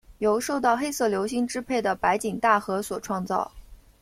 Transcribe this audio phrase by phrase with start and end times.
[0.17, 3.51] 由受到黑色流星支配的白井大和所创造。